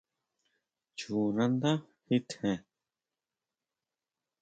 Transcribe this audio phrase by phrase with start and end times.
[0.99, 1.71] Chú nandá
[2.07, 2.59] ji tjen.